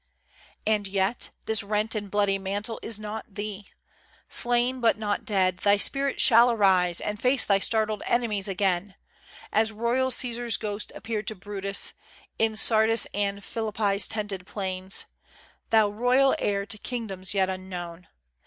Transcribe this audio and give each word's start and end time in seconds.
And 0.65 0.87
yet, 0.87 1.29
this 1.45 1.61
rent 1.61 1.93
and 1.93 2.09
bloody 2.09 2.39
mantle 2.39 2.79
is 2.81 2.99
not 2.99 3.35
thee. 3.35 3.67
Slain, 4.29 4.81
but 4.81 4.97
not 4.97 5.25
dead 5.25 5.57
thy 5.57 5.77
spirit 5.77 6.19
shall 6.19 6.49
arise 6.49 6.99
And 6.99 7.21
face 7.21 7.45
thy 7.45 7.59
startled 7.59 8.01
enemies 8.07 8.47
again, 8.47 8.95
As 9.53 9.71
royal 9.71 10.09
Cæsar's 10.09 10.57
ghost 10.57 10.91
appeared 10.95 11.27
to 11.27 11.35
Brutus, 11.35 11.93
In 12.39 12.55
Sardis' 12.55 13.05
and 13.13 13.43
Philippi's 13.43 14.07
tented 14.07 14.47
plains. 14.47 15.05
Thou 15.69 15.87
royal 15.89 16.35
heir 16.39 16.65
to 16.65 16.79
kingdoms 16.79 17.35
yet 17.35 17.47
unknown! 17.47 18.07